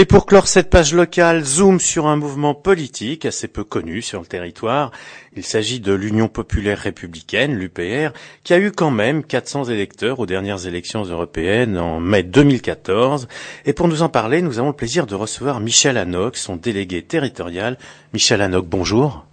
Et 0.00 0.04
pour 0.04 0.26
clore 0.26 0.46
cette 0.46 0.70
page 0.70 0.94
locale, 0.94 1.42
zoom 1.42 1.80
sur 1.80 2.06
un 2.06 2.14
mouvement 2.14 2.54
politique 2.54 3.24
assez 3.24 3.48
peu 3.48 3.64
connu 3.64 4.00
sur 4.00 4.20
le 4.20 4.26
territoire. 4.26 4.92
Il 5.36 5.42
s'agit 5.42 5.80
de 5.80 5.92
l'Union 5.92 6.28
populaire 6.28 6.78
républicaine, 6.78 7.56
l'UPR, 7.56 8.12
qui 8.44 8.54
a 8.54 8.60
eu 8.60 8.70
quand 8.70 8.92
même 8.92 9.24
400 9.24 9.64
électeurs 9.64 10.20
aux 10.20 10.26
dernières 10.26 10.68
élections 10.68 11.02
européennes 11.02 11.76
en 11.78 11.98
mai 11.98 12.22
2014. 12.22 13.26
Et 13.66 13.72
pour 13.72 13.88
nous 13.88 14.02
en 14.02 14.08
parler, 14.08 14.40
nous 14.40 14.60
avons 14.60 14.68
le 14.68 14.72
plaisir 14.72 15.04
de 15.04 15.16
recevoir 15.16 15.58
Michel 15.58 15.96
Hanoc, 15.96 16.36
son 16.36 16.54
délégué 16.54 17.02
territorial. 17.02 17.76
Michel 18.12 18.40
Hanoc, 18.40 18.66
bonjour. 18.68 19.27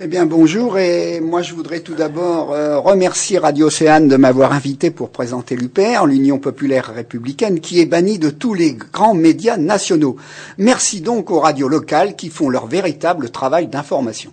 Eh 0.00 0.08
bien, 0.08 0.26
bonjour, 0.26 0.76
et 0.76 1.20
moi 1.20 1.40
je 1.42 1.54
voudrais 1.54 1.78
tout 1.78 1.94
d'abord 1.94 2.52
euh, 2.52 2.80
remercier 2.80 3.38
Radio 3.38 3.68
Océane 3.68 4.08
de 4.08 4.16
m'avoir 4.16 4.52
invité 4.52 4.90
pour 4.90 5.10
présenter 5.10 5.54
l'UPR, 5.54 6.06
l'Union 6.06 6.40
populaire 6.40 6.92
républicaine, 6.92 7.60
qui 7.60 7.80
est 7.80 7.86
bannie 7.86 8.18
de 8.18 8.28
tous 8.28 8.54
les 8.54 8.74
grands 8.74 9.14
médias 9.14 9.56
nationaux. 9.56 10.16
Merci 10.58 11.00
donc 11.00 11.30
aux 11.30 11.38
radios 11.38 11.68
locales 11.68 12.16
qui 12.16 12.28
font 12.28 12.48
leur 12.48 12.66
véritable 12.66 13.30
travail 13.30 13.68
d'information. 13.68 14.32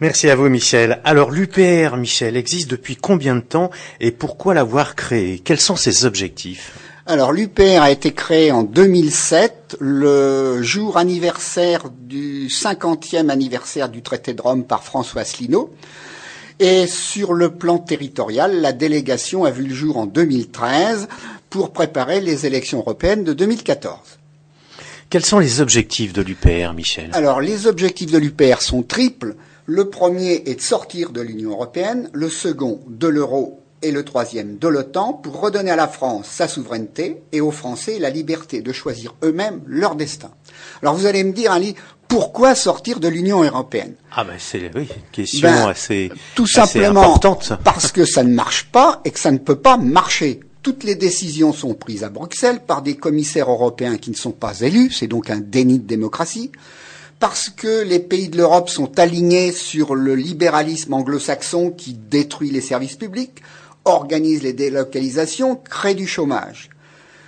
Merci 0.00 0.28
à 0.28 0.36
vous, 0.36 0.50
Michel. 0.50 1.00
Alors, 1.04 1.30
l'UPR, 1.30 1.96
Michel, 1.96 2.36
existe 2.36 2.70
depuis 2.70 2.96
combien 2.96 3.36
de 3.36 3.40
temps 3.40 3.70
et 4.00 4.10
pourquoi 4.10 4.52
l'avoir 4.52 4.96
créé 4.96 5.38
Quels 5.38 5.60
sont 5.60 5.76
ses 5.76 6.04
objectifs? 6.04 6.74
Alors 7.06 7.32
l'UPR 7.32 7.82
a 7.82 7.90
été 7.90 8.12
créé 8.12 8.50
en 8.50 8.62
2007, 8.62 9.76
le 9.80 10.62
jour 10.62 10.96
anniversaire 10.96 11.90
du 11.90 12.46
50e 12.48 13.28
anniversaire 13.28 13.90
du 13.90 14.00
traité 14.00 14.32
de 14.32 14.40
Rome 14.40 14.64
par 14.64 14.82
François 14.84 15.22
Asselineau. 15.22 15.74
Et 16.60 16.86
sur 16.86 17.34
le 17.34 17.50
plan 17.50 17.78
territorial, 17.78 18.60
la 18.60 18.72
délégation 18.72 19.44
a 19.44 19.50
vu 19.50 19.64
le 19.66 19.74
jour 19.74 19.98
en 19.98 20.06
2013 20.06 21.08
pour 21.50 21.72
préparer 21.72 22.20
les 22.20 22.46
élections 22.46 22.78
européennes 22.78 23.24
de 23.24 23.32
2014. 23.32 23.98
Quels 25.10 25.24
sont 25.24 25.40
les 25.40 25.60
objectifs 25.60 26.12
de 26.12 26.22
l'UPR, 26.22 26.72
Michel? 26.74 27.10
Alors 27.12 27.40
les 27.40 27.66
objectifs 27.66 28.12
de 28.12 28.18
l'UPR 28.18 28.62
sont 28.62 28.82
triples. 28.82 29.36
Le 29.66 29.90
premier 29.90 30.42
est 30.46 30.54
de 30.54 30.60
sortir 30.60 31.10
de 31.10 31.20
l'Union 31.20 31.50
européenne, 31.50 32.08
le 32.12 32.30
second 32.30 32.80
de 32.88 33.08
l'euro 33.08 33.63
et 33.84 33.92
le 33.92 34.04
troisième 34.04 34.56
de 34.56 34.66
l'OTAN 34.66 35.12
pour 35.12 35.40
redonner 35.40 35.70
à 35.70 35.76
la 35.76 35.86
France 35.88 36.26
sa 36.28 36.48
souveraineté 36.48 37.22
et 37.32 37.40
aux 37.40 37.50
Français 37.50 37.98
la 37.98 38.10
liberté 38.10 38.62
de 38.62 38.72
choisir 38.72 39.14
eux-mêmes 39.22 39.60
leur 39.66 39.94
destin. 39.94 40.30
Alors 40.82 40.94
vous 40.94 41.06
allez 41.06 41.22
me 41.22 41.32
dire, 41.32 41.52
Ali, 41.52 41.74
pourquoi 42.08 42.54
sortir 42.54 42.98
de 42.98 43.08
l'Union 43.08 43.42
européenne? 43.42 43.94
Ah 44.10 44.24
ben 44.24 44.36
c'est 44.38 44.70
oui, 44.74 44.88
une 44.96 45.10
question 45.12 45.48
ben, 45.48 45.68
assez 45.68 46.10
tout 46.34 46.46
simplement 46.46 47.02
importante. 47.02 47.52
parce 47.62 47.92
que 47.92 48.06
ça 48.06 48.24
ne 48.24 48.34
marche 48.34 48.70
pas 48.72 49.02
et 49.04 49.10
que 49.10 49.20
ça 49.20 49.30
ne 49.30 49.38
peut 49.38 49.58
pas 49.58 49.76
marcher. 49.76 50.40
Toutes 50.62 50.84
les 50.84 50.94
décisions 50.94 51.52
sont 51.52 51.74
prises 51.74 52.04
à 52.04 52.08
Bruxelles 52.08 52.60
par 52.66 52.80
des 52.80 52.96
commissaires 52.96 53.50
européens 53.50 53.98
qui 53.98 54.10
ne 54.10 54.16
sont 54.16 54.32
pas 54.32 54.60
élus, 54.60 54.90
c'est 54.92 55.08
donc 55.08 55.28
un 55.28 55.40
déni 55.40 55.78
de 55.78 55.86
démocratie 55.86 56.50
parce 57.20 57.48
que 57.48 57.82
les 57.82 58.00
pays 58.00 58.28
de 58.28 58.36
l'Europe 58.36 58.68
sont 58.68 58.98
alignés 58.98 59.52
sur 59.52 59.94
le 59.94 60.14
libéralisme 60.14 60.92
anglo-saxon 60.92 61.70
qui 61.70 61.94
détruit 61.94 62.50
les 62.50 62.60
services 62.60 62.96
publics, 62.96 63.40
organise 63.84 64.42
les 64.42 64.52
délocalisations, 64.52 65.56
crée 65.56 65.94
du 65.94 66.06
chômage. 66.06 66.70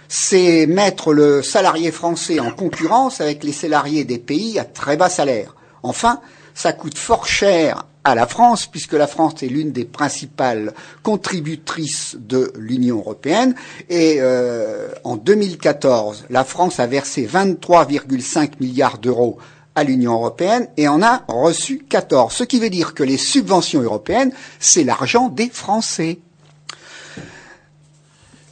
C'est 0.08 0.66
mettre 0.66 1.12
le 1.12 1.42
salarié 1.42 1.90
français 1.90 2.38
en 2.38 2.50
concurrence 2.50 3.20
avec 3.20 3.42
les 3.42 3.52
salariés 3.52 4.04
des 4.04 4.18
pays 4.18 4.58
à 4.58 4.64
très 4.64 4.96
bas 4.96 5.08
salaire. 5.08 5.56
Enfin, 5.82 6.20
ça 6.54 6.72
coûte 6.72 6.96
fort 6.96 7.26
cher 7.26 7.84
à 8.06 8.14
la 8.14 8.28
France, 8.28 8.66
puisque 8.66 8.92
la 8.92 9.08
France 9.08 9.42
est 9.42 9.48
l'une 9.48 9.72
des 9.72 9.84
principales 9.84 10.72
contributrices 11.02 12.16
de 12.20 12.52
l'Union 12.56 12.98
européenne. 12.98 13.56
Et 13.88 14.18
euh, 14.20 14.88
en 15.02 15.16
2014, 15.16 16.26
la 16.30 16.44
France 16.44 16.78
a 16.78 16.86
versé 16.86 17.26
23,5 17.26 18.52
milliards 18.60 18.98
d'euros 18.98 19.38
à 19.74 19.82
l'Union 19.82 20.14
européenne 20.14 20.68
et 20.76 20.86
en 20.88 21.02
a 21.02 21.24
reçu 21.26 21.84
14. 21.88 22.32
Ce 22.32 22.44
qui 22.44 22.60
veut 22.60 22.70
dire 22.70 22.94
que 22.94 23.02
les 23.02 23.18
subventions 23.18 23.82
européennes, 23.82 24.32
c'est 24.60 24.84
l'argent 24.84 25.28
des 25.28 25.50
Français. 25.50 26.20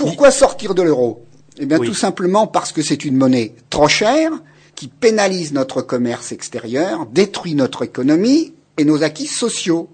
Pourquoi 0.07 0.31
sortir 0.31 0.75
de 0.75 0.83
l'euro? 0.83 1.25
Eh 1.59 1.67
bien, 1.67 1.79
tout 1.79 1.95
simplement 1.95 2.47
parce 2.47 2.73
que 2.73 2.83
c'est 2.83 3.05
une 3.05 3.17
monnaie 3.17 3.55
trop 3.71 3.89
chère, 3.89 4.33
qui 4.75 4.89
pénalise 4.89 5.53
notre 5.53 5.83
commerce 5.83 6.33
extérieur, 6.33 7.07
détruit 7.07 7.55
notre 7.55 7.83
économie 7.83 8.55
et 8.77 8.85
nos 8.85 9.03
acquis 9.03 9.27
sociaux. 9.27 9.89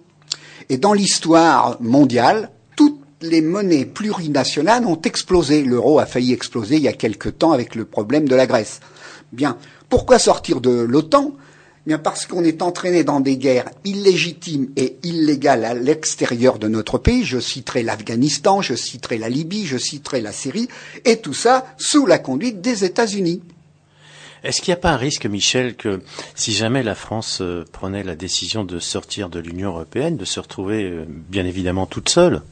Et 0.69 0.79
dans 0.79 0.93
l'histoire 0.93 1.77
mondiale, 1.81 2.51
toutes 2.77 3.01
les 3.21 3.43
monnaies 3.43 3.85
plurinationales 3.85 4.87
ont 4.87 5.01
explosé. 5.01 5.63
L'euro 5.63 5.99
a 5.99 6.07
failli 6.07 6.33
exploser 6.33 6.77
il 6.77 6.83
y 6.83 6.89
a 6.89 6.93
quelque 6.93 7.29
temps 7.29 7.53
avec 7.53 7.75
le 7.75 7.85
problème 7.85 8.29
de 8.29 8.35
la 8.35 8.47
Grèce. 8.47 8.81
Bien. 9.33 9.59
Pourquoi 9.89 10.19
sortir 10.19 10.61
de 10.61 10.71
l'OTAN? 10.71 11.33
Bien 11.87 11.99
parce 11.99 12.27
qu'on 12.27 12.45
est 12.45 12.61
entraîné 12.61 13.05
dans 13.05 13.21
des 13.21 13.39
guerres 13.39 13.71
illégitimes 13.85 14.69
et 14.77 14.99
illégales 15.03 15.65
à 15.65 15.73
l'extérieur 15.73 16.59
de 16.59 16.69
notre 16.69 16.99
pays. 16.99 17.25
Je 17.25 17.41
citerai 17.41 17.83
l'Afghanistan, 17.83 18.61
je 18.61 18.75
citerai 18.75 19.17
la 19.17 19.31
Libye, 19.31 19.65
je 19.65 19.79
citerai 19.79 20.21
la 20.21 20.33
Syrie, 20.33 20.69
et 21.07 21.17
tout 21.19 21.33
ça 21.33 21.67
sous 21.79 22.05
la 22.05 22.19
conduite 22.19 22.61
des 22.61 22.85
États-Unis. 22.85 23.41
Est-ce 24.45 24.61
qu'il 24.61 24.73
n'y 24.73 24.79
a 24.79 24.81
pas 24.81 24.91
un 24.91 24.97
risque, 24.97 25.27
Michel, 25.27 25.75
que 25.75 26.01
si 26.35 26.53
jamais 26.53 26.83
la 26.83 26.95
France 26.95 27.41
euh, 27.43 27.65
prenait 27.73 28.03
la 28.03 28.17
décision 28.17 28.65
de 28.65 28.79
sortir 28.79 29.29
de 29.29 29.39
l'Union 29.39 29.69
européenne, 29.69 30.17
de 30.17 30.25
se 30.25 30.41
retrouver 30.41 30.85
euh, 30.85 31.05
bien 31.07 31.45
évidemment 31.45 31.87
toute 31.87 32.09
seule 32.09 32.43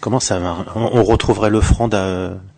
Comment 0.00 0.20
ça 0.20 0.38
va? 0.38 0.64
On 0.74 1.04
retrouverait 1.04 1.50
le 1.50 1.60
franc 1.60 1.90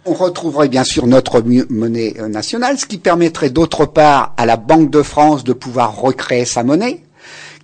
On 0.04 0.14
retrouverait 0.14 0.68
bien 0.68 0.84
sûr 0.84 1.08
notre 1.08 1.42
monnaie 1.70 2.14
nationale, 2.28 2.78
ce 2.78 2.86
qui 2.86 2.98
permettrait 2.98 3.50
d'autre 3.50 3.84
part 3.84 4.32
à 4.36 4.46
la 4.46 4.56
Banque 4.56 4.90
de 4.90 5.02
France 5.02 5.42
de 5.42 5.52
pouvoir 5.52 5.96
recréer 5.96 6.44
sa 6.44 6.62
monnaie, 6.62 7.02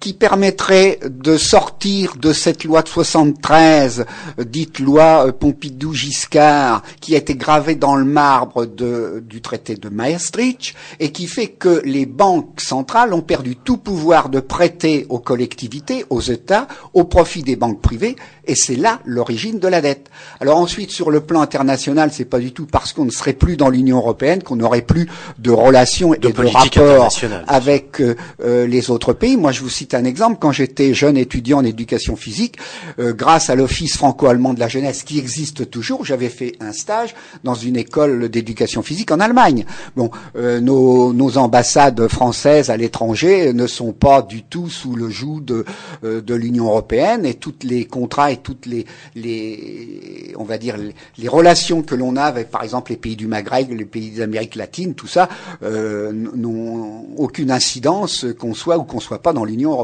qui 0.01 0.13
permettrait 0.13 1.01
de 1.09 1.37
sortir 1.37 2.17
de 2.17 2.33
cette 2.33 2.65
loi 2.65 2.83
de 2.83 2.89
73, 2.89 4.05
dite 4.47 4.79
loi 4.79 5.27
euh, 5.27 5.33
Pompidou-Giscard, 5.33 6.83
qui 7.01 7.15
a 7.15 7.19
été 7.19 7.35
gravée 7.35 7.75
dans 7.75 7.97
le 7.97 8.05
marbre 8.05 8.67
du 8.67 9.41
traité 9.41 9.75
de 9.75 9.89
Maastricht, 9.89 10.75
et 11.01 11.13
qui 11.13 11.27
fait 11.27 11.49
que 11.49 11.83
les 11.85 12.07
banques 12.07 12.61
centrales 12.61 13.13
ont 13.13 13.23
perdu 13.23 13.57
tout 13.57 13.77
pouvoir 13.77 14.29
de 14.29 14.41
prêter 14.41 15.07
aux 15.09 15.19
collectivités, 15.19 16.05
aux 16.11 16.21
États, 16.21 16.69
au 16.95 17.05
profit 17.05 17.43
des 17.43 17.57
banques 17.57 17.81
privées, 17.81 18.17
et 18.47 18.55
c'est 18.55 18.77
là 18.77 19.01
l'origine 19.05 19.59
de 19.59 19.69
la 19.69 19.81
dette. 19.81 20.11
Alors 20.41 20.59
ensuite, 20.59 20.91
sur 20.91 21.11
le 21.11 21.21
plan 21.21 21.41
international, 21.41 22.11
c'est 22.13 22.25
pas 22.25 22.39
du 22.39 22.53
tout 22.53 22.67
parce 22.67 22.93
qu'on 22.93 23.05
ne 23.05 23.11
serait 23.11 23.33
plus 23.33 23.57
dans 23.57 23.69
l'Union 23.69 23.99
européenne 23.99 24.43
qu'on 24.43 24.57
n'aurait 24.57 24.83
plus 24.83 25.09
de 25.39 25.51
relations 25.51 26.15
et 26.15 26.19
de 26.19 26.29
rapports 26.47 27.11
avec 27.47 28.01
euh, 28.01 28.17
euh, 28.43 28.67
les 28.67 28.91
autres 28.91 29.13
pays. 29.13 29.37
Moi, 29.37 29.53
je 29.53 29.61
vous 29.61 29.69
cite 29.69 29.88
un 29.95 30.05
exemple. 30.05 30.39
Quand 30.41 30.53
j'étais 30.53 30.95
jeune 30.95 31.17
étudiant 31.17 31.59
en 31.59 31.65
éducation 31.65 32.17
physique, 32.17 32.57
euh, 32.99 33.13
grâce 33.13 33.51
à 33.51 33.55
l'Office 33.55 33.97
franco-allemand 33.97 34.55
de 34.55 34.61
la 34.61 34.69
jeunesse 34.69 35.03
qui 35.03 35.19
existe 35.19 35.71
toujours, 35.71 36.05
j'avais 36.05 36.29
fait 36.29 36.55
un 36.61 36.73
stage 36.73 37.15
dans 37.45 37.55
une 37.55 37.77
école 37.77 38.29
d'éducation 38.29 38.83
physique 38.83 39.11
en 39.11 39.21
Allemagne. 39.21 39.65
Bon, 39.97 40.11
nos, 40.35 41.13
nos, 41.13 41.39
ambassades 41.39 42.09
françaises 42.09 42.71
à 42.71 42.77
l'étranger 42.77 43.53
ne 43.53 43.67
sont 43.67 43.93
pas 43.93 44.23
du 44.23 44.43
tout 44.43 44.69
sous 44.69 44.95
le 44.95 45.09
joug 45.09 45.41
de, 45.41 45.65
de 46.03 46.35
l'Union 46.35 46.67
européenne 46.67 47.25
et 47.25 47.35
toutes 47.35 47.65
les 47.65 47.85
contrats 47.85 48.29
toutes 48.37 48.67
les, 48.67 48.85
les 49.15 50.35
on 50.37 50.45
va 50.45 50.59
dire, 50.59 50.77
les, 50.77 51.29
relations 51.29 51.83
que 51.83 51.95
l'on 51.95 52.17
a 52.17 52.25
avec, 52.25 52.51
par 52.51 52.63
exemple, 52.63 52.91
les 52.91 52.97
pays 52.97 53.17
du 53.17 53.27
Maghreb, 53.27 53.71
les 53.71 53.85
pays 53.85 54.11
d'Amérique 54.11 54.55
latine, 54.55 54.95
tout 54.95 55.07
ça, 55.07 55.29
euh, 55.63 56.13
n'ont 56.13 57.07
aucune 57.17 57.51
incidence 57.51 58.27
qu'on 58.39 58.55
soit 58.55 58.79
ou 58.79 58.85
qu'on 58.85 59.01
soit 59.01 59.23
pas 59.23 59.33
dans 59.33 59.45
l'Union 59.45 59.73
européenne. 59.73 59.78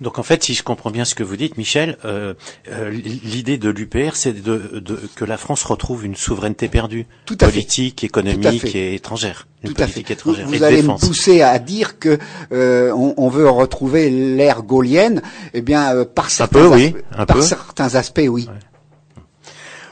Donc 0.00 0.18
en 0.18 0.22
fait, 0.22 0.42
si 0.42 0.54
je 0.54 0.62
comprends 0.62 0.90
bien 0.90 1.04
ce 1.04 1.14
que 1.14 1.22
vous 1.22 1.36
dites, 1.36 1.56
Michel, 1.56 1.96
euh, 2.04 2.34
euh, 2.68 2.90
l'idée 2.90 3.58
de 3.58 3.70
l'UPR, 3.70 4.14
c'est 4.16 4.32
de, 4.32 5.00
que 5.14 5.24
la 5.24 5.36
France 5.36 5.62
retrouve 5.62 6.04
une 6.04 6.16
souveraineté 6.16 6.68
perdue, 6.68 7.06
Tout 7.26 7.36
politique, 7.36 8.02
économique 8.02 8.74
et 8.74 8.94
étrangère. 8.94 9.46
Tout 9.64 9.74
à 9.78 9.86
fait. 9.86 10.04
vous, 10.24 10.62
allez 10.62 10.82
me 10.82 10.98
pousser 10.98 11.40
à 11.42 11.58
dire 11.58 11.98
que 11.98 12.18
euh, 12.52 12.92
on, 12.92 13.28
veut 13.28 13.48
retrouver 13.48 14.10
l'ère 14.10 14.62
gaulienne, 14.62 15.22
eh 15.54 15.62
bien 15.62 16.04
par 16.04 16.30
certains, 16.30 16.66
oui, 16.66 16.94
par 17.26 17.42
certains 17.42 17.94
aspects, 17.94 18.26
oui. 18.28 18.48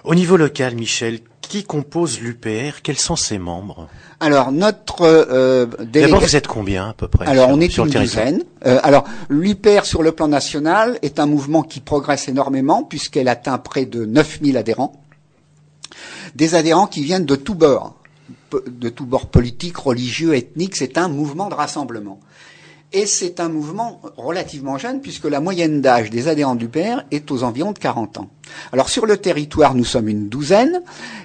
Au 0.05 0.15
niveau 0.15 0.37
local, 0.37 0.75
Michel, 0.75 1.21
qui 1.53 1.65
compose 1.65 2.19
l'UPR 2.19 2.81
Quels 2.83 2.97
sont 2.97 3.15
ses 3.15 3.37
membres? 3.37 3.87
Alors 4.21 4.53
notre 4.53 5.03
euh, 5.03 5.67
D'abord, 5.81 6.21
vous 6.21 6.35
êtes 6.35 6.47
combien 6.47 6.89
à 6.89 6.95
peu 6.95 7.09
près 7.09 7.27
Alors 7.27 7.51
on 7.51 7.61
est 7.61 7.77
une 7.77 7.91
douzaine. 7.91 8.43
Euh, 8.65 8.81
alors 8.83 9.05
l'UPR 9.29 9.85
sur 9.85 10.03
le 10.03 10.13
plan 10.13 10.29
national 10.29 10.99
est 11.03 11.21
un 11.21 11.27
mouvement 11.27 11.63
qui 11.63 11.81
progresse 11.81 12.27
énormément 12.27 12.85
puisqu'elle 12.85 13.29
atteint 13.29 13.59
près 13.59 13.85
de 13.85 14.07
9000 14.07 14.57
adhérents. 14.57 15.03
Des 16.35 16.55
adhérents 16.55 16.87
qui 16.87 17.03
viennent 17.03 17.27
de 17.27 17.37
tous 17.37 17.55
bords, 17.55 17.97
de 18.67 18.89
tous 18.89 19.05
bords 19.05 19.27
politiques, 19.27 19.77
religieux, 19.77 20.35
ethniques. 20.35 20.77
C'est 20.77 20.97
un 20.97 21.09
mouvement 21.09 21.51
de 21.51 21.55
rassemblement. 21.55 22.19
Et 22.93 23.07
c'est 23.07 23.41
un 23.41 23.49
mouvement 23.49 24.01
relativement 24.17 24.77
jeune 24.77 25.01
puisque 25.01 25.25
la 25.25 25.41
moyenne 25.41 25.81
d'âge 25.81 26.11
des 26.11 26.29
adhérents 26.29 26.55
du 26.55 26.69
PR 26.69 27.03
est 27.11 27.31
aux 27.31 27.43
environs 27.43 27.73
de 27.73 27.79
40 27.79 28.19
ans. 28.19 28.31
Alors 28.73 28.91
sur 28.91 29.07
le 29.07 29.17
territoire, 29.17 29.75
nous 29.75 29.85
sommes 29.85 30.09
une 30.09 30.29
douzaine 30.29 30.83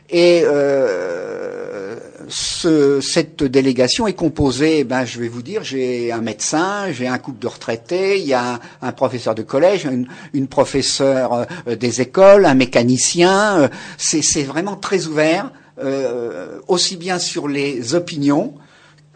et 0.10 0.44
euh, 0.46 1.98
ce, 2.30 3.02
cette 3.02 3.44
délégation 3.44 4.08
est 4.08 4.14
composée, 4.14 4.84
ben, 4.84 5.06
je 5.06 5.20
vais 5.20 5.28
vous 5.28 5.42
dire, 5.42 5.64
j'ai 5.64 6.12
un 6.12 6.22
médecin, 6.22 6.92
j'ai 6.92 7.08
un 7.08 7.18
couple 7.18 7.40
de 7.40 7.48
retraités, 7.48 8.20
il 8.20 8.26
y 8.26 8.34
a 8.34 8.56
un, 8.56 8.60
un 8.82 8.92
professeur 8.92 9.36
de 9.36 9.44
collège, 9.44 9.86
une, 9.86 10.08
une 10.34 10.48
professeure 10.48 11.46
euh, 11.68 11.76
des 11.76 12.02
écoles, 12.02 12.46
un 12.46 12.54
mécanicien. 12.54 13.60
Euh, 13.60 13.68
c'est 13.98 14.44
vraiment 14.44 14.76
très 14.76 15.08
ouvert, 15.08 15.52
euh, 15.80 16.60
aussi 16.68 16.98
bien 16.98 17.20
sur 17.20 17.48
les 17.48 17.96
opinions 17.96 18.54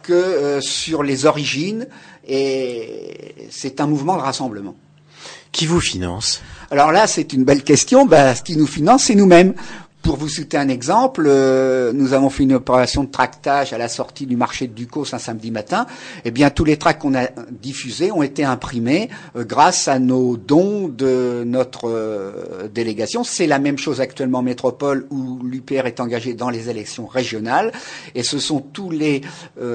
que 0.04 0.60
sur 0.62 1.04
les 1.04 1.28
origines, 1.28 1.86
et 2.28 3.48
c'est 3.50 3.82
un 3.82 3.88
mouvement 3.88 4.16
de 4.16 4.22
rassemblement. 4.22 4.76
Qui 5.52 5.66
vous 5.66 5.82
finance? 5.82 6.42
Alors 6.70 6.92
là, 6.92 7.08
c'est 7.08 7.34
une 7.34 7.44
belle 7.44 7.64
question. 7.64 8.06
Ben, 8.06 8.34
ce 8.34 8.42
qui 8.42 8.56
nous 8.56 8.68
finance, 8.68 9.06
c'est 9.06 9.16
nous-mêmes. 9.16 9.54
Pour 10.02 10.18
vous 10.18 10.30
citer 10.30 10.58
un 10.58 10.68
exemple, 10.68 11.26
euh, 11.28 11.94
nous 11.94 12.14
avons 12.14 12.32
fait 12.32 12.42
une 12.42 12.54
opération 12.54 13.04
de 13.04 13.12
tractage 13.12 13.72
à 13.72 13.78
la 13.78 13.88
sortie 13.88 14.26
du 14.26 14.36
marché 14.36 14.66
de 14.66 14.74
Ducos 14.74 15.14
un 15.14 15.20
samedi 15.20 15.52
matin. 15.52 15.86
Eh 16.26 16.32
bien, 16.32 16.50
tous 16.50 16.64
les 16.64 16.78
tracts 16.78 17.02
qu'on 17.02 17.14
a 17.14 17.28
diffusés 17.52 18.12
ont 18.12 18.24
été 18.24 18.44
imprimés 18.44 19.10
euh, 19.36 19.44
grâce 19.44 19.88
à 19.88 20.00
nos 20.00 20.38
dons 20.38 20.88
de 20.88 21.44
notre 21.46 21.88
euh, 21.88 22.68
délégation. 22.74 23.24
C'est 23.24 23.46
la 23.46 23.60
même 23.60 23.78
chose 23.78 24.02
actuellement 24.02 24.40
en 24.40 24.44
métropole 24.44 25.06
où 25.12 25.40
l'UPR 25.44 25.86
est 25.86 26.00
engagé 26.00 26.34
dans 26.34 26.50
les 26.50 26.70
élections 26.70 27.06
régionales. 27.06 27.72
Et 28.16 28.24
ce 28.24 28.40
sont 28.40 28.60
tous 28.60 28.90
les 28.90 29.22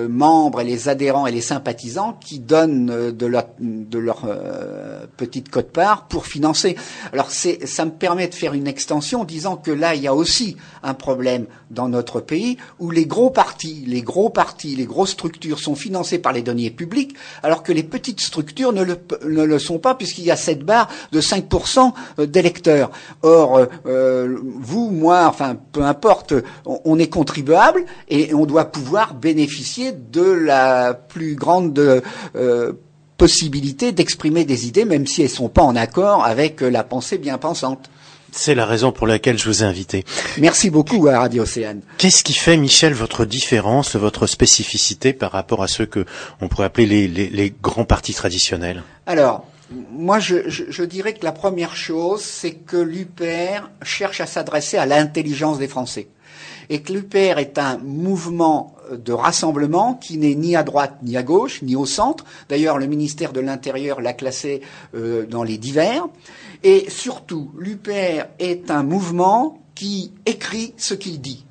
membres 0.08 0.60
et 0.60 0.64
les 0.64 0.88
adhérents 0.88 1.26
et 1.26 1.32
les 1.32 1.40
sympathisants 1.40 2.18
qui 2.20 2.40
donnent 2.40 3.12
de 3.12 3.26
leur, 3.26 3.46
de 3.60 3.98
leur 3.98 4.26
petite 5.16 5.50
cote-part 5.50 6.08
pour 6.08 6.26
financer. 6.26 6.76
Alors, 7.12 7.30
ça 7.30 7.84
me 7.84 7.90
permet 7.90 8.26
de 8.26 8.34
faire 8.34 8.54
une 8.54 8.66
extension 8.66 9.20
en 9.20 9.24
disant 9.24 9.56
que 9.56 9.70
là, 9.70 9.94
il 9.94 10.02
y 10.02 10.08
a 10.08 10.15
aussi 10.16 10.56
un 10.82 10.94
problème 10.94 11.46
dans 11.70 11.88
notre 11.88 12.20
pays 12.20 12.56
où 12.78 12.90
les 12.90 13.06
gros 13.06 13.30
partis, 13.30 13.84
les 13.86 14.02
gros 14.02 14.30
partis, 14.30 14.76
les 14.76 14.86
grosses 14.86 15.12
structures 15.12 15.58
sont 15.58 15.74
financés 15.74 16.18
par 16.18 16.32
les 16.32 16.42
deniers 16.42 16.70
publics, 16.70 17.14
alors 17.42 17.62
que 17.62 17.72
les 17.72 17.82
petites 17.82 18.20
structures 18.20 18.72
ne 18.72 18.82
le, 18.82 18.98
ne 19.26 19.44
le 19.44 19.58
sont 19.58 19.78
pas 19.78 19.94
puisqu'il 19.94 20.24
y 20.24 20.30
a 20.30 20.36
cette 20.36 20.64
barre 20.64 20.88
de 21.12 21.20
5% 21.20 21.92
d'électeurs. 22.26 22.90
Or, 23.22 23.56
euh, 23.56 23.66
euh, 23.86 24.38
vous, 24.42 24.90
moi, 24.90 25.26
enfin, 25.26 25.56
peu 25.72 25.82
importe, 25.82 26.34
on, 26.64 26.98
est 26.98 27.08
contribuable 27.08 27.84
et 28.08 28.34
on 28.34 28.46
doit 28.46 28.66
pouvoir 28.66 29.14
bénéficier 29.14 29.92
de 29.92 30.22
la 30.22 30.94
plus 30.94 31.34
grande 31.34 31.78
euh, 32.36 32.72
possibilité 33.16 33.92
d'exprimer 33.92 34.44
des 34.44 34.66
idées, 34.66 34.84
même 34.84 35.06
si 35.06 35.22
elles 35.22 35.30
ne 35.30 35.34
sont 35.34 35.48
pas 35.48 35.62
en 35.62 35.76
accord 35.76 36.24
avec 36.24 36.60
la 36.60 36.84
pensée 36.84 37.18
bien 37.18 37.38
pensante. 37.38 37.90
C'est 38.36 38.54
la 38.54 38.66
raison 38.66 38.92
pour 38.92 39.06
laquelle 39.06 39.38
je 39.38 39.48
vous 39.48 39.62
ai 39.62 39.66
invité. 39.66 40.04
Merci 40.36 40.68
beaucoup 40.68 41.08
à 41.08 41.20
Radio 41.20 41.44
Océane. 41.44 41.80
Qu'est-ce 41.96 42.22
qui 42.22 42.34
fait, 42.34 42.58
Michel, 42.58 42.92
votre 42.92 43.24
différence, 43.24 43.96
votre 43.96 44.26
spécificité 44.26 45.14
par 45.14 45.32
rapport 45.32 45.62
à 45.62 45.68
ceux 45.68 45.86
que 45.86 46.04
on 46.42 46.48
pourrait 46.48 46.66
appeler 46.66 47.08
les, 47.08 47.54
grands 47.62 47.86
partis 47.86 48.12
traditionnels? 48.12 48.82
Alors, 49.06 49.46
moi, 49.90 50.18
je, 50.18 50.48
je, 50.48 50.82
dirais 50.84 51.14
que 51.14 51.24
la 51.24 51.32
première 51.32 51.76
chose, 51.76 52.20
c'est 52.20 52.52
que 52.52 52.76
l'UPR 52.76 53.70
cherche 53.82 54.20
à 54.20 54.26
s'adresser 54.26 54.76
à 54.76 54.84
l'intelligence 54.84 55.58
des 55.58 55.66
Français. 55.66 56.08
Et 56.68 56.82
que 56.82 56.92
l'UPR 56.92 57.38
est 57.38 57.56
un 57.56 57.78
mouvement 57.78 58.75
de 58.92 59.12
rassemblement 59.12 59.94
qui 59.94 60.18
n'est 60.18 60.34
ni 60.34 60.56
à 60.56 60.62
droite 60.62 60.98
ni 61.02 61.16
à 61.16 61.22
gauche, 61.22 61.62
ni 61.62 61.76
au 61.76 61.86
centre. 61.86 62.24
D'ailleurs, 62.48 62.78
le 62.78 62.86
ministère 62.86 63.32
de 63.32 63.40
l'Intérieur 63.40 64.00
l'a 64.00 64.12
classé 64.12 64.62
euh, 64.94 65.26
dans 65.26 65.42
les 65.42 65.58
divers. 65.58 66.06
Et 66.62 66.88
surtout, 66.88 67.50
l'UPR 67.58 68.26
est 68.38 68.70
un 68.70 68.82
mouvement 68.82 69.58
qui 69.74 70.12
écrit 70.24 70.74
ce 70.76 70.94
qu'il 70.94 71.20
dit, 71.20 71.44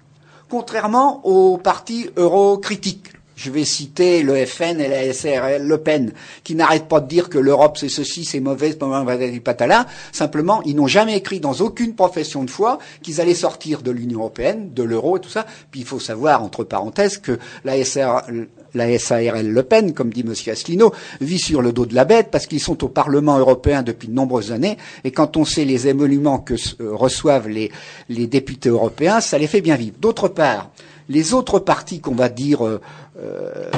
contrairement 0.50 1.26
aux 1.26 1.58
partis 1.58 2.10
eurocritiques. 2.18 3.15
Je 3.36 3.52
vais 3.52 3.66
citer 3.66 4.24
le 4.24 4.46
FN 4.46 4.80
et 4.80 4.88
la 4.88 5.14
SRL 5.14 5.66
Le 5.66 5.78
Pen, 5.78 6.14
qui 6.44 6.56
n'arrêtent 6.56 6.88
pas 6.88 7.00
de 7.00 7.08
dire 7.08 7.30
que 7.30 7.38
l'Europe 7.38 7.78
c'est 7.78 7.90
ceci, 7.90 8.26
c'est 8.26 8.40
mauvais, 8.40 8.78
c'est 8.80 9.40
patala. 9.40 9.86
Simplement, 10.12 10.62
ils 10.64 10.76
n'ont 10.76 10.88
jamais 10.88 11.18
écrit 11.18 11.40
dans 11.40 11.54
aucune 11.54 11.96
profession 11.96 12.44
de 12.44 12.50
foi 12.50 12.80
qu'ils 13.02 13.22
allaient 13.22 13.34
sortir 13.34 13.82
de 13.82 13.92
l'Union 13.92 14.20
européenne, 14.20 14.72
de 14.74 14.84
l'euro 14.84 15.18
et 15.18 15.20
tout 15.20 15.30
ça. 15.30 15.46
Puis 15.72 15.82
il 15.82 15.86
faut 15.86 16.00
savoir, 16.00 16.44
entre 16.44 16.64
parenthèses, 16.64 17.18
que 17.18 17.38
la 17.64 17.84
SARL 17.84 18.48
Le 18.76 19.64
Pen, 19.64 19.94
comme 19.94 20.12
dit 20.12 20.22
M. 20.22 20.34
Asselineau, 20.52 20.94
vit 21.22 21.40
sur 21.40 21.62
le 21.62 21.72
dos 21.72 21.86
de 21.86 21.96
la 21.96 22.06
bête 22.06 22.30
parce 22.32 22.46
qu'ils 22.46 22.60
sont 22.60 22.84
au 22.84 22.90
Parlement 22.90 23.38
européen 23.38 23.84
depuis 23.84 24.08
de 24.08 24.14
nombreuses 24.14 24.52
années 24.52 24.78
et 25.04 25.12
quand 25.12 25.38
on 25.38 25.46
sait 25.46 25.66
les 25.66 25.88
émoluments 25.88 26.40
que 26.40 26.54
euh, 26.54 26.96
reçoivent 26.96 27.48
les, 27.48 27.72
députés 28.10 28.70
européens, 28.70 29.22
ça 29.22 29.38
les 29.38 29.48
fait 29.48 29.62
bien 29.62 29.76
vivre. 29.76 29.96
D'autre 30.00 30.28
part, 30.28 30.70
les 31.10 31.34
autres 31.34 31.60
partis 31.60 32.00
qu'on 32.00 32.16
va 32.16 32.30
dire 32.30 32.66
euh, 32.66 32.82
euh, 33.20 33.70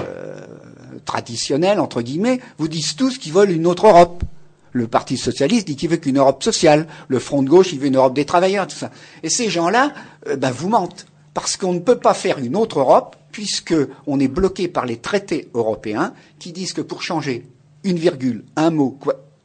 traditionnels, 1.06 1.80
entre 1.80 2.02
guillemets, 2.02 2.40
vous 2.58 2.68
disent 2.68 2.96
tous 2.96 3.18
qu'ils 3.18 3.34
veulent 3.34 3.52
une 3.52 3.68
autre 3.68 3.88
Europe. 3.88 4.24
Le 4.72 4.88
Parti 4.88 5.18
socialiste 5.18 5.68
dit 5.68 5.76
qu'il 5.76 5.90
veut 5.90 5.98
qu'une 5.98 6.18
Europe 6.18 6.44
sociale. 6.44 6.88
Le 7.08 7.20
Front 7.20 7.42
de 7.42 7.50
gauche, 7.50 7.72
il 7.74 7.80
veut 7.80 7.88
une 7.88 7.98
Europe 7.98 8.14
des 8.14 8.26
travailleurs, 8.26 8.68
tout 8.68 8.76
ça. 8.76 8.92
Et 9.24 9.30
ces 9.30 9.50
gens-là, 9.50 9.94
ben, 10.38 10.52
vous 10.52 10.70
mentent. 10.70 11.08
Parce 11.34 11.58
qu'on 11.58 11.74
ne 11.74 11.80
peut 11.80 12.00
pas 12.00 12.14
faire 12.14 12.40
une 12.40 12.56
autre 12.56 12.80
Europe 12.80 13.16
puisqu'on 13.32 14.20
est 14.20 14.28
bloqué 14.28 14.68
par 14.68 14.88
les 14.88 14.98
traités 14.98 15.50
européens 15.54 16.14
qui 16.40 16.52
disent 16.52 16.74
que 16.74 16.82
pour 16.82 17.04
changer 17.04 17.46
une 17.84 18.00
virgule, 18.00 18.44
un 18.56 18.72
mot, 18.72 18.98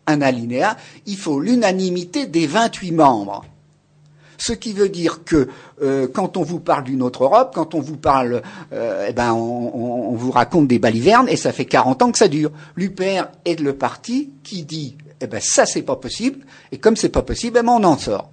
un 0.07 0.23
alinéa, 0.23 0.77
il 1.05 1.17
faut 1.17 1.41
l'unanimité 1.41 2.27
des 2.27 2.47
28 2.47 2.93
membres. 2.93 3.45
Ce 4.45 4.53
qui 4.53 4.73
veut 4.73 4.89
dire 4.89 5.23
que 5.23 5.47
euh, 5.83 6.09
quand 6.13 6.37
on 6.37 6.43
vous 6.43 6.59
parle 6.59 6.83
d'une 6.83 7.01
autre 7.03 7.23
Europe, 7.23 7.53
quand 7.55 7.77
on 7.77 7.81
vous 7.81 7.97
parle, 7.97 8.43
euh, 8.73 9.07
eh 9.09 9.13
ben 9.13 9.33
on, 9.33 10.17
vous 10.17 10.33
raconte 10.33 10.67
des 10.67 10.81
balivernes 10.81 11.29
et 11.29 11.37
ça 11.37 11.53
fait 11.53 11.65
40 11.65 12.03
ans 12.03 12.11
que 12.11 12.19
ça 12.19 12.27
dure. 12.27 12.51
L'UPR 12.75 13.29
est 13.45 13.61
le 13.61 13.77
parti 13.77 14.33
qui 14.43 14.65
dit, 14.65 14.97
eh 15.21 15.29
ben 15.29 15.41
ça 15.41 15.65
c'est 15.65 15.83
pas 15.83 15.95
possible 15.95 16.45
et 16.73 16.79
comme 16.79 16.97
c'est 16.97 17.09
pas 17.09 17.23
possible, 17.23 17.59
eh 17.61 17.63
ben 17.63 17.71
on 17.71 17.85
en 17.85 17.97
sort 17.97 18.33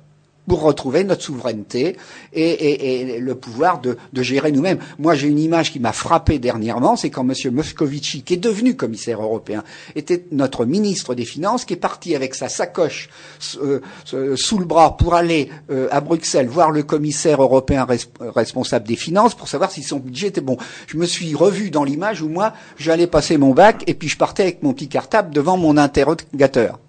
pour 0.49 0.63
retrouver 0.63 1.03
notre 1.03 1.21
souveraineté 1.21 1.95
et, 2.33 3.19
le 3.19 3.35
pouvoir 3.35 3.79
de, 3.79 3.97
gérer 4.15 4.51
nous-mêmes. 4.51 4.79
Moi, 4.97 5.15
j'ai 5.15 5.27
une 5.27 5.39
image 5.39 5.71
qui 5.71 5.79
m'a 5.79 5.93
frappé 5.93 6.39
dernièrement, 6.39 6.95
c'est 6.97 7.11
quand 7.11 7.21
M. 7.21 7.53
Moscovici, 7.53 8.23
qui 8.23 8.33
est 8.33 8.37
devenu 8.37 8.75
commissaire 8.75 9.21
européen, 9.21 9.63
était 9.95 10.25
notre 10.31 10.65
ministre 10.65 11.15
des 11.15 11.23
Finances, 11.23 11.63
qui 11.63 11.73
est 11.73 11.77
parti 11.77 12.15
avec 12.15 12.33
sa 12.33 12.49
sacoche 12.49 13.09
euh, 13.61 13.79
sous 14.35 14.57
le 14.57 14.65
bras 14.65 14.97
pour 14.97 15.13
aller 15.13 15.49
euh, 15.69 15.87
à 15.91 16.01
Bruxelles 16.01 16.47
voir 16.47 16.71
le 16.71 16.81
commissaire 16.81 17.41
européen 17.41 17.85
responsable 18.19 18.87
des 18.87 18.95
finances 18.95 19.35
pour 19.35 19.47
savoir 19.47 19.69
si 19.69 19.83
son 19.83 19.97
budget 19.97 20.27
était 20.27 20.41
bon. 20.41 20.57
Je 20.87 20.97
me 20.97 21.05
suis 21.05 21.35
revu 21.35 21.69
dans 21.69 21.83
l'image 21.83 22.23
où 22.23 22.27
moi, 22.27 22.53
j'allais 22.77 23.07
passer 23.07 23.37
mon 23.37 23.53
bac 23.53 23.83
et 23.85 23.93
puis 23.93 24.09
je 24.09 24.17
partais 24.17 24.43
avec 24.43 24.63
mon 24.63 24.73
petit 24.73 24.87
cartable 24.87 25.31
devant 25.31 25.57
mon 25.57 25.77
interrogateur. 25.77 26.79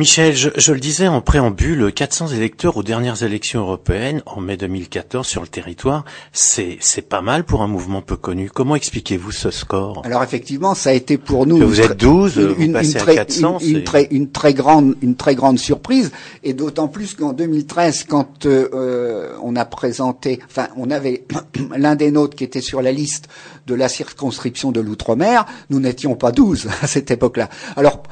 Michel, 0.00 0.34
je, 0.34 0.72
le 0.72 0.80
disais 0.80 1.08
en 1.08 1.20
préambule, 1.20 1.92
400 1.92 2.28
électeurs 2.28 2.78
aux 2.78 2.82
dernières 2.82 3.22
élections 3.22 3.60
européennes 3.60 4.22
en 4.24 4.40
mai 4.40 4.56
2014 4.56 5.26
sur 5.26 5.42
le 5.42 5.46
territoire, 5.46 6.06
c'est 6.32 6.80
pas 7.06 7.20
mal 7.20 7.44
pour 7.44 7.60
un 7.60 7.66
mouvement 7.66 8.00
peu 8.00 8.16
connu. 8.16 8.48
Comment 8.48 8.76
expliquez-vous 8.76 9.30
ce 9.30 9.50
score? 9.50 10.00
Alors 10.06 10.22
effectivement, 10.22 10.74
ça 10.74 10.88
a 10.88 10.92
été 10.94 11.18
pour 11.18 11.46
nous. 11.46 11.58
vous 11.58 11.82
êtes 11.82 11.98
12, 11.98 12.54
une, 12.58 12.78
vous 12.78 12.92
très, 12.94 13.12
à 13.12 13.26
400, 13.26 13.58
une, 13.60 13.84
très, 13.84 14.08
une 14.10 14.30
très 14.30 14.54
grande, 14.54 14.96
une 15.02 15.16
très 15.16 15.34
grande 15.34 15.58
surprise, 15.58 16.12
et 16.44 16.54
d'autant 16.54 16.88
plus 16.88 17.12
qu'en 17.12 17.34
2013, 17.34 18.04
quand 18.04 18.46
euh, 18.46 19.36
on 19.42 19.54
a 19.54 19.66
présenté, 19.66 20.40
enfin, 20.46 20.68
on 20.78 20.90
avait 20.90 21.26
l'un 21.76 21.94
des 21.94 22.10
nôtres 22.10 22.36
qui 22.36 22.44
était 22.44 22.62
sur 22.62 22.80
la 22.80 22.92
liste 22.92 23.28
de 23.66 23.74
la 23.74 23.90
circonscription 23.90 24.72
de 24.72 24.80
l'outre-mer, 24.80 25.44
nous 25.68 25.78
n'étions 25.78 26.14
pas 26.14 26.32
12 26.32 26.68
à 26.80 26.86
cette 26.86 27.10
époque-là. 27.10 27.50
Alors 27.76 28.02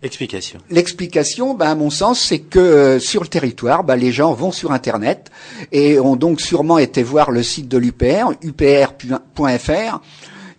Explication. 0.00 0.60
L'explication, 0.70 1.54
ben, 1.54 1.66
à 1.66 1.74
mon 1.74 1.90
sens, 1.90 2.20
c'est 2.20 2.38
que 2.38 2.58
euh, 2.58 2.98
sur 3.00 3.22
le 3.22 3.28
territoire, 3.28 3.82
ben, 3.82 3.96
les 3.96 4.12
gens 4.12 4.32
vont 4.32 4.52
sur 4.52 4.70
Internet 4.70 5.30
et 5.72 5.98
ont 5.98 6.14
donc 6.14 6.40
sûrement 6.40 6.78
été 6.78 7.02
voir 7.02 7.32
le 7.32 7.42
site 7.42 7.68
de 7.68 7.78
l'UPR, 7.78 8.32
upr.fr, 8.42 10.00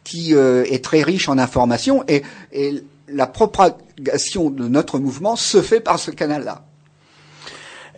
qui 0.04 0.36
euh, 0.36 0.66
est 0.70 0.84
très 0.84 1.04
riche 1.04 1.30
en 1.30 1.38
informations 1.38 2.04
et, 2.10 2.24
et 2.52 2.84
la 3.08 3.28
propagation 3.28 4.50
de 4.50 4.68
notre 4.68 5.00
mouvement 5.00 5.38
se 5.38 5.62
fait 5.62 5.80
par 5.80 6.00
ce 6.00 6.12
canal-là. 6.12 6.66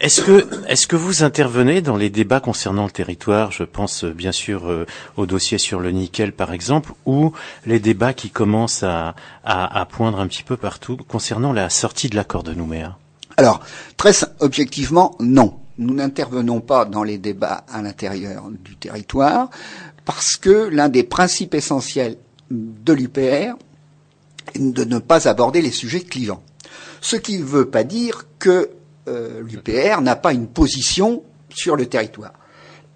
Est-ce 0.01 0.21
que, 0.21 0.47
est-ce 0.67 0.87
que 0.87 0.95
vous 0.95 1.21
intervenez 1.21 1.81
dans 1.81 1.95
les 1.95 2.09
débats 2.09 2.39
concernant 2.39 2.85
le 2.85 2.91
territoire? 2.91 3.51
Je 3.51 3.61
pense 3.61 4.03
euh, 4.03 4.11
bien 4.11 4.31
sûr 4.31 4.67
euh, 4.67 4.87
au 5.15 5.27
dossier 5.27 5.59
sur 5.59 5.79
le 5.79 5.91
nickel, 5.91 6.33
par 6.33 6.53
exemple, 6.53 6.93
ou 7.05 7.33
les 7.67 7.79
débats 7.79 8.13
qui 8.13 8.31
commencent 8.31 8.81
à, 8.81 9.13
à, 9.43 9.85
poindre 9.85 10.19
un 10.19 10.25
petit 10.25 10.41
peu 10.41 10.57
partout 10.57 10.97
concernant 11.07 11.53
la 11.53 11.69
sortie 11.69 12.09
de 12.09 12.15
l'accord 12.15 12.41
de 12.41 12.51
Nouméa. 12.55 12.97
Alors, 13.37 13.61
très 13.95 14.13
objectivement, 14.39 15.15
non. 15.19 15.59
Nous 15.77 15.93
n'intervenons 15.93 16.61
pas 16.61 16.85
dans 16.85 17.03
les 17.03 17.19
débats 17.19 17.63
à 17.71 17.83
l'intérieur 17.83 18.45
du 18.49 18.75
territoire 18.77 19.51
parce 20.03 20.35
que 20.35 20.67
l'un 20.67 20.89
des 20.89 21.03
principes 21.03 21.53
essentiels 21.53 22.17
de 22.49 22.93
l'UPR 22.93 23.53
est 24.55 24.59
de 24.59 24.83
ne 24.83 24.97
pas 24.97 25.27
aborder 25.27 25.61
les 25.61 25.69
sujets 25.69 26.01
clivants. 26.01 26.41
Ce 27.01 27.15
qui 27.15 27.37
ne 27.37 27.45
veut 27.45 27.69
pas 27.69 27.83
dire 27.83 28.25
que 28.39 28.71
euh, 29.07 29.41
l'UPR 29.41 30.01
n'a 30.01 30.15
pas 30.15 30.33
une 30.33 30.47
position 30.47 31.23
sur 31.49 31.75
le 31.75 31.85
territoire. 31.85 32.33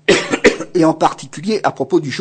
et 0.75 0.85
en 0.85 0.93
particulier 0.93 1.59
à 1.63 1.71
propos 1.71 1.99
du 1.99 2.11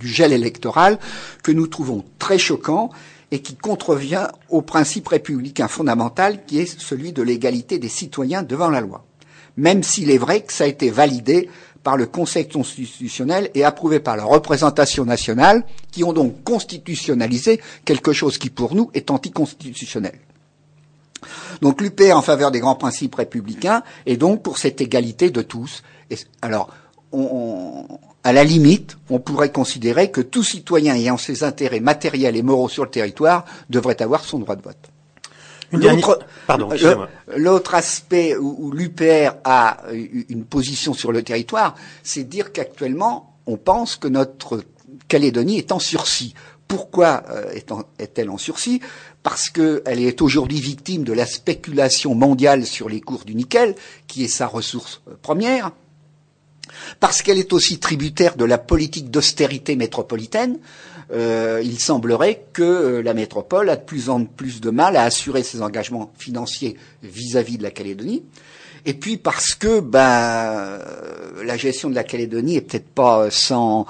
gel 0.00 0.32
électoral 0.32 0.98
que 1.42 1.52
nous 1.52 1.66
trouvons 1.66 2.04
très 2.18 2.38
choquant 2.38 2.90
et 3.30 3.40
qui 3.40 3.56
contrevient 3.56 4.28
au 4.48 4.62
principe 4.62 5.08
républicain 5.08 5.68
fondamental 5.68 6.44
qui 6.46 6.60
est 6.60 6.80
celui 6.80 7.12
de 7.12 7.22
l'égalité 7.22 7.78
des 7.78 7.88
citoyens 7.88 8.42
devant 8.42 8.70
la 8.70 8.80
loi. 8.80 9.04
Même 9.56 9.82
s'il 9.82 10.10
est 10.10 10.18
vrai 10.18 10.42
que 10.42 10.52
ça 10.52 10.64
a 10.64 10.68
été 10.68 10.90
validé 10.90 11.48
par 11.82 11.96
le 11.96 12.06
Conseil 12.06 12.48
constitutionnel 12.48 13.50
et 13.54 13.62
approuvé 13.62 14.00
par 14.00 14.16
la 14.16 14.24
représentation 14.24 15.04
nationale, 15.04 15.64
qui 15.92 16.02
ont 16.02 16.14
donc 16.14 16.42
constitutionnalisé 16.42 17.60
quelque 17.84 18.12
chose 18.12 18.38
qui 18.38 18.50
pour 18.50 18.74
nous 18.74 18.90
est 18.94 19.10
anticonstitutionnel. 19.10 20.18
Donc 21.62 21.80
l'UPR 21.80 22.16
en 22.16 22.22
faveur 22.22 22.50
des 22.50 22.60
grands 22.60 22.74
principes 22.74 23.14
républicains 23.14 23.82
et 24.06 24.16
donc 24.16 24.42
pour 24.42 24.58
cette 24.58 24.80
égalité 24.80 25.30
de 25.30 25.42
tous. 25.42 25.82
alors, 26.42 26.70
à 28.24 28.32
la 28.32 28.44
limite, 28.44 28.96
on 29.10 29.20
pourrait 29.20 29.52
considérer 29.52 30.10
que 30.10 30.20
tout 30.20 30.42
citoyen 30.42 30.94
ayant 30.94 31.18
ses 31.18 31.44
intérêts 31.44 31.80
matériels 31.80 32.36
et 32.36 32.42
moraux 32.42 32.68
sur 32.68 32.84
le 32.84 32.90
territoire 32.90 33.44
devrait 33.70 34.00
avoir 34.02 34.24
son 34.24 34.38
droit 34.38 34.56
de 34.56 34.62
vote. 34.62 34.76
L'autre 37.36 37.74
aspect 37.74 38.36
où, 38.36 38.70
l'UPR 38.72 39.32
a 39.44 39.78
une 39.92 40.44
position 40.44 40.94
sur 40.94 41.12
le 41.12 41.22
territoire, 41.22 41.74
c'est 42.02 42.24
dire 42.24 42.52
qu'actuellement, 42.52 43.36
on 43.46 43.56
pense 43.56 43.96
que 43.96 44.08
notre 44.08 44.62
Calédonie 45.08 45.58
est 45.58 45.72
en 45.72 45.78
sursis. 45.78 46.34
Pourquoi 46.68 47.22
euh, 47.30 47.52
est-elle 47.98 48.30
en 48.30 48.38
sursis? 48.38 48.80
Parce 49.22 49.50
qu'elle 49.50 50.00
est 50.00 50.22
aujourd'hui 50.22 50.60
victime 50.60 51.04
de 51.04 51.12
la 51.12 51.26
spéculation 51.26 52.14
mondiale 52.14 52.66
sur 52.66 52.88
les 52.88 53.00
cours 53.00 53.24
du 53.24 53.34
nickel, 53.34 53.74
qui 54.06 54.24
est 54.24 54.28
sa 54.28 54.46
ressource 54.46 55.02
euh, 55.08 55.14
première, 55.20 55.72
parce 57.00 57.22
qu'elle 57.22 57.38
est 57.38 57.52
aussi 57.52 57.78
tributaire 57.78 58.36
de 58.36 58.44
la 58.44 58.58
politique 58.58 59.10
d'austérité 59.10 59.76
métropolitaine, 59.76 60.58
euh, 61.12 61.60
il 61.62 61.78
semblerait 61.78 62.46
que 62.52 62.62
euh, 62.62 63.02
la 63.02 63.14
métropole 63.14 63.68
a 63.68 63.76
de 63.76 63.84
plus 63.84 64.08
en 64.08 64.24
plus 64.24 64.60
de 64.60 64.70
mal 64.70 64.96
à 64.96 65.02
assurer 65.02 65.42
ses 65.42 65.60
engagements 65.60 66.12
financiers 66.18 66.76
vis-à-vis 67.02 67.58
de 67.58 67.62
la 67.62 67.70
Calédonie. 67.70 68.22
Et 68.86 68.94
puis 68.94 69.16
parce 69.16 69.54
que 69.54 69.80
ben, 69.80 70.78
la 71.42 71.56
gestion 71.56 71.90
de 71.90 71.94
la 71.94 72.04
Calédonie 72.04 72.56
est 72.56 72.60
peut-être 72.60 72.88
pas 72.88 73.30
sans 73.30 73.86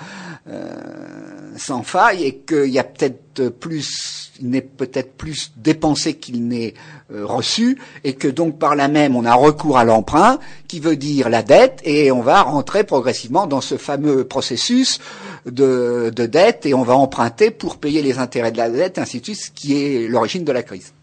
euh, 0.49 1.34
sans 1.56 1.82
faille 1.82 2.25
et 2.25 2.37
qu'il 2.38 2.70
y 2.70 2.78
a 2.78 2.84
peut-être 2.84 3.49
plus, 3.49 4.32
il 4.40 4.50
n'est 4.50 4.61
peut-être 4.62 5.12
plus 5.12 5.52
dépensé 5.56 6.14
qu'il 6.14 6.46
n'est 6.49 6.75
euh, 7.12 7.26
reçu 7.26 7.78
et 8.02 8.14
que 8.14 8.28
donc 8.28 8.58
par 8.58 8.76
là 8.76 8.88
même 8.88 9.16
on 9.16 9.25
a 9.25 9.34
recours 9.34 9.76
à 9.76 9.84
l'emprunt 9.84 10.38
qui 10.68 10.80
veut 10.80 10.96
dire 10.96 11.28
la 11.28 11.42
dette 11.42 11.80
et 11.84 12.11
on 12.11 12.23
va 12.23 12.42
rentrer 12.42 12.84
progressivement 12.84 13.46
dans 13.46 13.61
ce 13.61 13.76
fameux 13.76 14.25
processus 14.25 15.00
de, 15.46 16.11
de 16.14 16.26
dette 16.26 16.64
et 16.64 16.75
on 16.75 16.82
va 16.82 16.94
emprunter 16.94 17.50
pour 17.50 17.76
payer 17.76 18.00
les 18.02 18.18
intérêts 18.18 18.52
de 18.52 18.58
la 18.58 18.70
dette, 18.70 18.99
ainsi 18.99 19.20
de 19.20 19.25
suite, 19.25 19.40
ce 19.40 19.50
qui 19.50 19.76
est 19.76 20.08
l'origine 20.08 20.44
de 20.44 20.52
la 20.52 20.62
crise. 20.62 20.93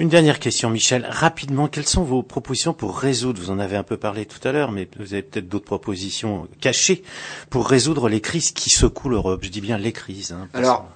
Une 0.00 0.08
dernière 0.08 0.38
question, 0.38 0.70
Michel. 0.70 1.04
Rapidement, 1.10 1.66
quelles 1.66 1.88
sont 1.88 2.04
vos 2.04 2.22
propositions 2.22 2.72
pour 2.72 2.96
résoudre, 2.96 3.42
vous 3.42 3.50
en 3.50 3.58
avez 3.58 3.74
un 3.74 3.82
peu 3.82 3.96
parlé 3.96 4.26
tout 4.26 4.38
à 4.46 4.52
l'heure, 4.52 4.70
mais 4.70 4.88
vous 4.96 5.12
avez 5.12 5.22
peut-être 5.22 5.48
d'autres 5.48 5.64
propositions 5.64 6.46
cachées 6.60 7.02
pour 7.50 7.66
résoudre 7.66 8.08
les 8.08 8.20
crises 8.20 8.52
qui 8.52 8.70
secouent 8.70 9.08
l'Europe? 9.08 9.40
Je 9.42 9.48
dis 9.48 9.60
bien 9.60 9.76
les 9.76 9.90
crises. 9.90 10.30
Hein, 10.30 10.46
Alors, 10.54 10.86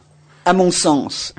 à 0.44 0.52
mon 0.52 0.70
sens, 0.70 1.34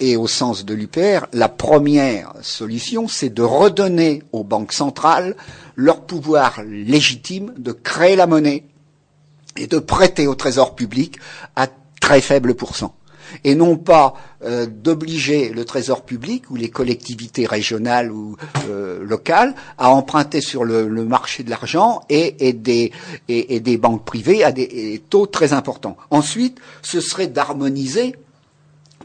et 0.00 0.16
au 0.16 0.26
sens 0.26 0.64
de 0.64 0.72
l'UPR, 0.72 1.26
la 1.34 1.50
première 1.50 2.32
solution, 2.40 3.08
c'est 3.08 3.28
de 3.28 3.42
redonner 3.42 4.22
aux 4.32 4.42
banques 4.42 4.72
centrales 4.72 5.36
leur 5.76 6.00
pouvoir 6.00 6.62
légitime 6.64 7.52
de 7.58 7.72
créer 7.72 8.16
la 8.16 8.26
monnaie 8.26 8.64
et 9.56 9.66
de 9.66 9.78
prêter 9.78 10.26
au 10.26 10.34
trésor 10.34 10.74
public 10.74 11.18
à 11.56 11.68
très 12.00 12.22
faible 12.22 12.54
pourcent 12.54 12.94
et 13.44 13.54
non 13.54 13.76
pas 13.76 14.14
euh, 14.44 14.66
d'obliger 14.66 15.50
le 15.50 15.64
Trésor 15.64 16.02
public 16.02 16.50
ou 16.50 16.56
les 16.56 16.68
collectivités 16.68 17.46
régionales 17.46 18.10
ou 18.10 18.36
euh, 18.68 19.04
locales 19.04 19.54
à 19.78 19.90
emprunter 19.90 20.40
sur 20.40 20.64
le, 20.64 20.88
marché 21.04 21.42
de 21.42 21.50
l'argent 21.50 22.00
et, 22.08 22.48
et, 22.48 22.52
des, 22.52 22.92
et, 23.28 23.60
des 23.60 23.76
banques 23.76 24.04
privées 24.04 24.44
à 24.44 24.52
des 24.52 25.02
taux 25.10 25.26
très 25.26 25.52
importants. 25.52 25.96
Ensuite, 26.10 26.58
ce 26.82 27.00
serait 27.00 27.26
d'harmoniser 27.26 28.14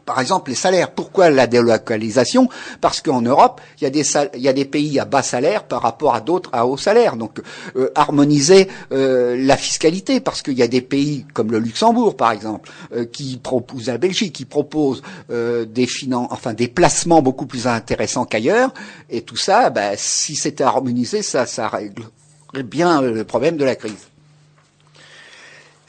par 0.07 0.21
exemple, 0.21 0.49
les 0.49 0.55
salaires. 0.55 0.91
Pourquoi 0.91 1.29
la 1.29 1.47
délocalisation? 1.47 2.47
Parce 2.79 3.01
qu'en 3.01 3.21
Europe, 3.21 3.59
il 3.79 3.83
y, 3.83 4.47
a 4.47 4.53
des 4.53 4.65
pays 4.65 4.99
à 4.99 5.05
bas 5.05 5.21
salaire 5.21 5.65
par 5.65 5.81
rapport 5.81 6.15
à 6.15 6.21
d'autres 6.21 6.49
à 6.53 6.65
haut 6.65 6.77
salaire. 6.77 7.17
Donc, 7.17 7.41
euh, 7.75 7.91
harmoniser 7.93 8.69
euh, 8.93 9.35
la 9.37 9.57
fiscalité, 9.57 10.21
parce 10.21 10.41
qu'il 10.41 10.57
y 10.57 10.63
a 10.63 10.67
des 10.69 10.81
pays 10.81 11.25
comme 11.33 11.51
le 11.51 11.59
Luxembourg, 11.59 12.15
par 12.15 12.31
exemple, 12.31 12.71
euh, 12.95 13.03
qui 13.03 13.35
proposent, 13.35 13.87
la 13.87 13.97
Belgique, 13.97 14.33
qui 14.33 14.45
proposent 14.45 15.03
des 15.29 15.87
finances, 15.87 16.29
enfin 16.31 16.53
des 16.53 16.69
placements 16.69 17.21
beaucoup 17.21 17.45
plus 17.45 17.67
intéressants 17.67 18.25
qu'ailleurs. 18.25 18.73
Et 19.09 19.21
tout 19.21 19.35
ça, 19.35 19.69
ben, 19.69 19.93
si 19.97 20.35
c'était 20.35 20.63
harmonisé, 20.63 21.21
ça, 21.21 21.45
ça 21.45 21.67
réglerait 21.67 22.63
bien 22.63 23.01
le 23.01 23.25
problème 23.25 23.57
de 23.57 23.65
la 23.65 23.75
crise. 23.75 24.07